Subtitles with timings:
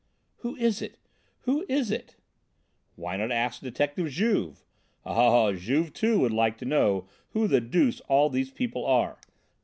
[0.37, 0.97] "Who is it!
[1.41, 2.15] Who is it!"
[2.95, 4.65] "Why not ask Detective Juve.
[5.05, 5.53] Oh!
[5.53, 9.19] Juve, too, would like to know who the deuce all these people are.